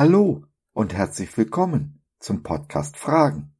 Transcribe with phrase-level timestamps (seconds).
[0.00, 3.54] Hallo und herzlich willkommen zum Podcast Fragen.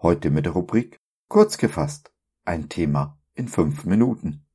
[0.00, 0.98] Heute mit der Rubrik
[1.28, 2.10] Kurz gefasst.
[2.46, 4.46] Ein Thema in fünf Minuten.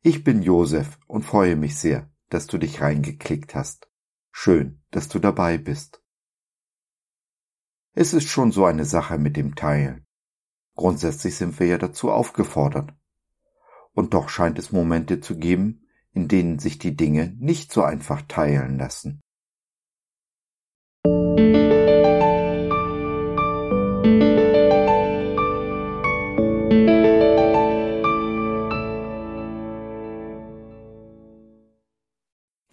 [0.00, 3.90] Ich bin Josef und freue mich sehr, dass du dich reingeklickt hast.
[4.32, 6.02] Schön, dass du dabei bist.
[7.92, 10.06] Es ist schon so eine Sache mit dem Teilen.
[10.74, 12.94] Grundsätzlich sind wir ja dazu aufgefordert.
[13.92, 18.22] Und doch scheint es Momente zu geben, in denen sich die Dinge nicht so einfach
[18.22, 19.20] teilen lassen.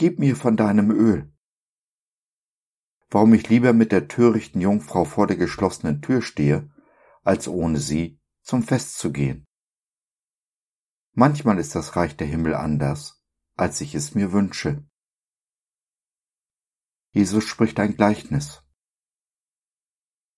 [0.02, 1.32] Gib mir von deinem Öl.
[3.12, 6.72] Warum ich lieber mit der törichten Jungfrau vor der geschlossenen Tür stehe,
[7.22, 9.46] als ohne sie zum Fest zu gehen.
[11.14, 13.24] Manchmal ist das Reich der Himmel anders,
[13.56, 14.84] als ich es mir wünsche.
[17.12, 18.64] Jesus spricht ein Gleichnis.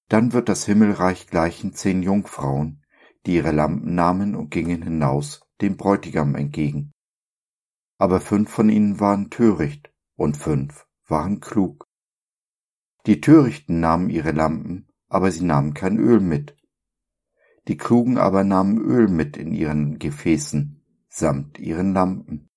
[0.09, 2.83] Dann wird das Himmelreich gleichen zehn Jungfrauen,
[3.25, 6.93] die ihre Lampen nahmen und gingen hinaus dem Bräutigam entgegen
[7.97, 11.87] aber fünf von ihnen waren töricht und fünf waren klug.
[13.05, 16.55] Die Törichten nahmen ihre Lampen, aber sie nahmen kein Öl mit.
[17.67, 22.49] Die Klugen aber nahmen Öl mit in ihren Gefäßen, samt ihren Lampen.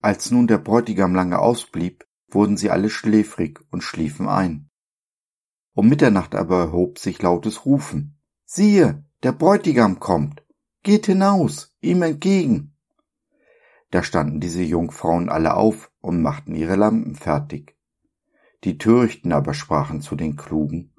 [0.00, 4.70] Als nun der Bräutigam lange ausblieb, wurden sie alle schläfrig und schliefen ein.
[5.72, 8.18] Um Mitternacht aber erhob sich lautes Rufen.
[8.44, 10.42] Siehe, der Bräutigam kommt.
[10.82, 12.76] Geht hinaus, ihm entgegen.
[13.90, 17.76] Da standen diese Jungfrauen alle auf und machten ihre Lampen fertig.
[18.64, 20.92] Die Törichten aber sprachen zu den Klugen,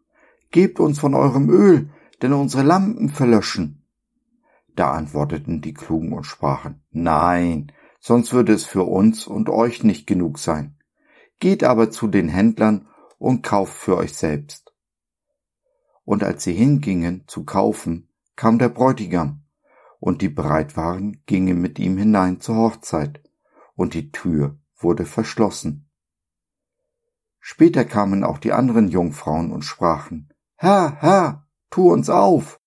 [0.52, 1.90] Gebt uns von eurem Öl,
[2.22, 3.86] denn unsere Lampen verlöschen.
[4.76, 7.72] Da antworteten die Klugen und sprachen, Nein,
[8.02, 10.76] sonst würde es für uns und euch nicht genug sein.
[11.40, 12.88] Geht aber zu den Händlern
[13.18, 14.74] und kauft für euch selbst.
[16.04, 19.44] Und als sie hingingen zu kaufen, kam der Bräutigam
[20.02, 23.22] und die bereit waren, gingen mit ihm hinein zur Hochzeit,
[23.76, 25.90] und die Tür wurde verschlossen.
[27.40, 32.60] Später kamen auch die anderen Jungfrauen und sprachen, Herr, Herr, tu uns auf.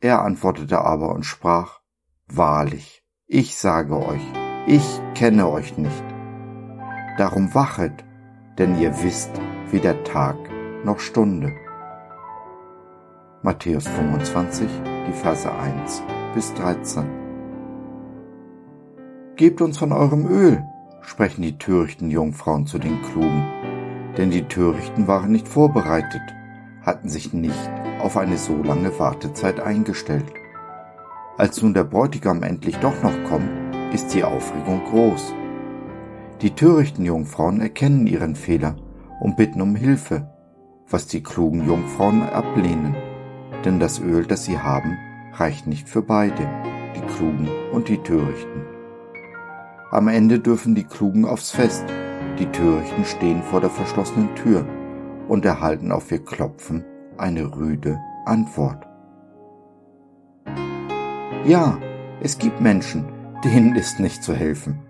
[0.00, 1.80] Er antwortete aber und sprach,
[2.26, 4.22] Wahrlich, ich sage euch,
[4.66, 6.04] ich kenne euch nicht.
[7.18, 8.04] Darum wachet,
[8.58, 9.32] denn ihr wisst
[9.72, 10.36] weder Tag
[10.84, 11.52] noch Stunde.
[13.42, 14.68] Matthäus 25,
[15.06, 16.02] die Verse 1
[16.34, 17.04] bis 13.
[19.36, 20.62] Gebt uns von eurem Öl,
[21.00, 23.44] sprechen die törichten Jungfrauen zu den Klugen,
[24.16, 26.22] denn die Törichten waren nicht vorbereitet,
[26.82, 27.70] hatten sich nicht
[28.02, 30.32] auf eine so lange Wartezeit eingestellt.
[31.38, 33.50] Als nun der Bräutigam endlich doch noch kommt,
[33.94, 35.34] ist die Aufregung groß.
[36.42, 38.76] Die törichten Jungfrauen erkennen ihren Fehler
[39.20, 40.30] und bitten um Hilfe,
[40.88, 42.94] was die klugen Jungfrauen ablehnen
[43.64, 44.98] denn das Öl, das sie haben,
[45.32, 46.48] reicht nicht für beide,
[46.96, 48.62] die Klugen und die Törichten.
[49.90, 51.84] Am Ende dürfen die Klugen aufs Fest,
[52.38, 54.64] die Törichten stehen vor der verschlossenen Tür
[55.28, 56.84] und erhalten auf ihr Klopfen
[57.16, 58.86] eine rüde Antwort.
[61.44, 61.78] Ja,
[62.20, 63.04] es gibt Menschen,
[63.44, 64.80] denen ist nicht zu helfen.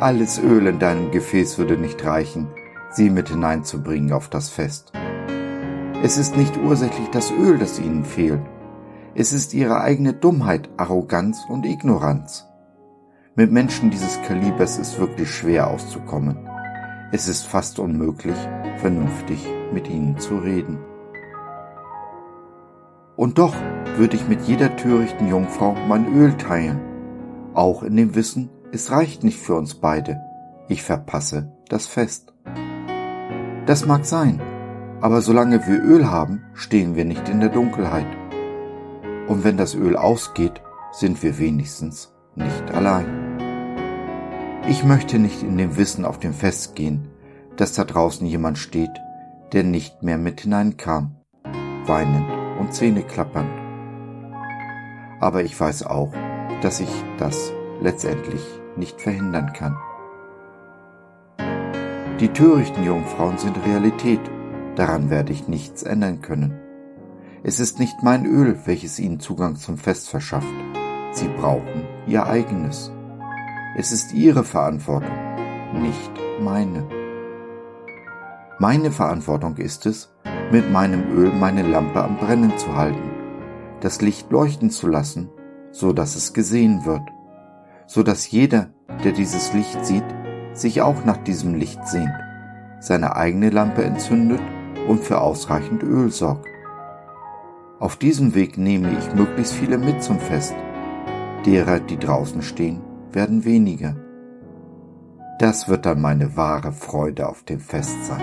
[0.00, 2.48] Alles Öl in deinem Gefäß würde nicht reichen,
[2.90, 4.92] sie mit hineinzubringen auf das Fest.
[6.04, 8.42] Es ist nicht ursächlich das Öl, das ihnen fehlt.
[9.14, 12.46] Es ist ihre eigene Dummheit, Arroganz und Ignoranz.
[13.36, 16.46] Mit Menschen dieses Kalibers ist wirklich schwer auszukommen.
[17.10, 18.36] Es ist fast unmöglich,
[18.76, 20.78] vernünftig mit ihnen zu reden.
[23.16, 23.54] Und doch
[23.96, 26.80] würde ich mit jeder törichten Jungfrau mein Öl teilen,
[27.54, 30.20] auch in dem Wissen, es reicht nicht für uns beide.
[30.68, 32.34] Ich verpasse das Fest.
[33.64, 34.42] Das mag sein,
[35.04, 38.06] aber solange wir Öl haben, stehen wir nicht in der Dunkelheit.
[39.28, 40.62] Und wenn das Öl ausgeht,
[40.92, 43.04] sind wir wenigstens nicht allein.
[44.66, 47.06] Ich möchte nicht in dem Wissen auf dem Fest gehen,
[47.58, 48.92] dass da draußen jemand steht,
[49.52, 51.16] der nicht mehr mit hineinkam,
[51.84, 52.24] weinend
[52.58, 53.52] und zähneklappernd.
[55.20, 56.14] Aber ich weiß auch,
[56.62, 57.52] dass ich das
[57.82, 58.40] letztendlich
[58.74, 59.76] nicht verhindern kann.
[62.20, 64.20] Die törichten Jungfrauen sind Realität
[64.76, 66.58] Daran werde ich nichts ändern können.
[67.42, 70.46] Es ist nicht mein Öl, welches ihnen Zugang zum Fest verschafft.
[71.12, 72.90] Sie brauchen ihr eigenes.
[73.76, 75.12] Es ist ihre Verantwortung,
[75.80, 76.10] nicht
[76.40, 76.88] meine.
[78.58, 80.12] Meine Verantwortung ist es,
[80.50, 83.10] mit meinem Öl meine Lampe am Brennen zu halten,
[83.80, 85.30] das Licht leuchten zu lassen,
[85.70, 87.02] so dass es gesehen wird,
[87.86, 88.70] so dass jeder,
[89.04, 90.04] der dieses Licht sieht,
[90.52, 92.12] sich auch nach diesem Licht sehnt
[92.84, 94.40] seine eigene Lampe entzündet
[94.86, 96.48] und für ausreichend Öl sorgt.
[97.80, 100.54] Auf diesem Weg nehme ich möglichst viele mit zum Fest.
[101.44, 102.80] Derer, die draußen stehen,
[103.12, 103.96] werden weniger.
[105.38, 108.22] Das wird dann meine wahre Freude auf dem Fest sein.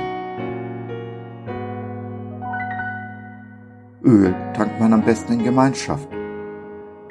[4.04, 6.08] Öl tankt man am besten in Gemeinschaft.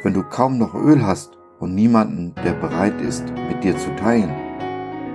[0.03, 4.50] Wenn du kaum noch Öl hast und niemanden, der bereit ist, mit dir zu teilen,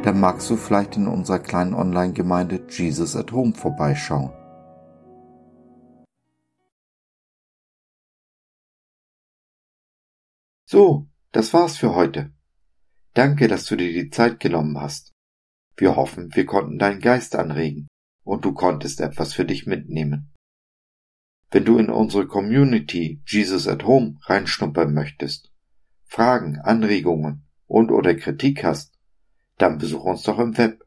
[0.05, 4.31] dann magst du vielleicht in unserer kleinen Online-Gemeinde Jesus at Home vorbeischauen.
[10.67, 12.31] So, das war's für heute.
[13.15, 15.11] Danke, dass du dir die Zeit genommen hast.
[15.75, 17.87] Wir hoffen, wir konnten deinen Geist anregen
[18.23, 20.35] und du konntest etwas für dich mitnehmen.
[21.49, 25.51] Wenn du in unsere Community Jesus at Home reinschnuppern möchtest,
[26.05, 28.94] Fragen, Anregungen und oder Kritik hast,
[29.57, 30.83] dann besuch uns doch im Web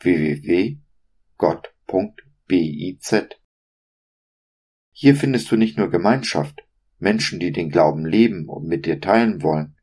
[0.00, 0.80] www.gott.biz.
[4.92, 6.62] Hier findest du nicht nur Gemeinschaft,
[6.98, 9.76] Menschen, die den Glauben leben und mit dir teilen wollen,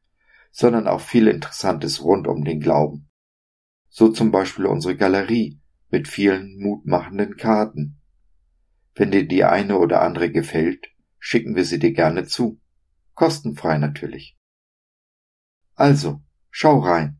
[0.52, 3.10] sondern auch viel Interessantes rund um den Glauben.
[3.90, 5.60] So zum Beispiel unsere Galerie
[5.90, 8.00] mit vielen mutmachenden Karten.
[8.94, 10.88] Wenn dir die eine oder andere gefällt,
[11.20, 12.60] schicken wir sie dir gerne zu.
[13.14, 14.38] Kostenfrei natürlich.
[15.74, 16.22] Also,
[16.52, 17.20] schau rein